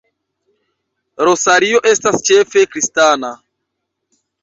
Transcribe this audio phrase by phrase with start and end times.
[1.27, 3.35] Rosario estas ĉefe kristana.